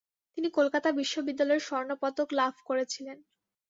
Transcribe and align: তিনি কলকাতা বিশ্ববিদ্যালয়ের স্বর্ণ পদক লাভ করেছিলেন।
তিনি 0.37 0.47
কলকাতা 0.57 0.89
বিশ্ববিদ্যালয়ের 0.99 1.65
স্বর্ণ 1.67 1.89
পদক 2.01 2.27
লাভ 2.39 2.53
করেছিলেন। 2.67 3.17